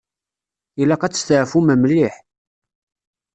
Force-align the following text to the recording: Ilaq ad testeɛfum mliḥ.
Ilaq 0.81 1.01
ad 1.03 1.13
testeɛfum 1.13 1.67
mliḥ. 1.77 2.15